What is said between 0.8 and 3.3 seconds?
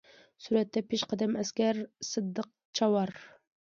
پېشقەدەم ئەسكەر سىدىق چاۋار.